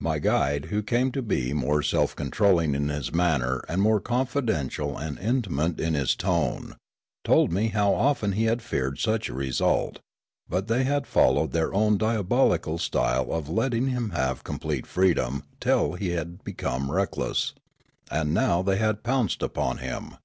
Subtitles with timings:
[0.00, 4.96] My guide, who came to be more self controlling in his manner and more confidential
[4.96, 6.76] and intimate in his tone,
[7.22, 9.98] told me how often he had feared such a result;
[10.48, 15.92] but they had followed their own diabolical style of letting him have complete freedom till
[15.92, 17.52] he had become reckless,
[18.10, 20.16] and now the}' had pounced upon him.